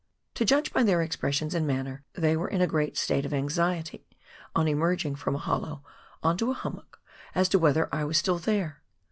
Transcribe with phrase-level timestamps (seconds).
[0.33, 4.07] To judge by their expressions and manner, they were in a great state of anxiety
[4.55, 5.83] on emerging from a hollow
[6.23, 6.99] on to a hummock,
[7.35, 8.81] as to whether I was still there.